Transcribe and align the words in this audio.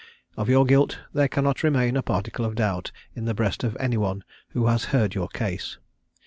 Of 0.35 0.49
your 0.49 0.65
guilt, 0.65 0.97
there 1.13 1.27
cannot 1.27 1.61
remain 1.61 1.95
a 1.95 2.01
particle 2.01 2.43
of 2.43 2.55
doubt 2.55 2.91
in 3.15 3.25
the 3.25 3.35
breast 3.35 3.63
of 3.63 3.77
any 3.79 3.97
one 3.97 4.23
who 4.47 4.65
has 4.65 4.85
heard 4.85 5.13
your 5.13 5.27
case. 5.27 5.77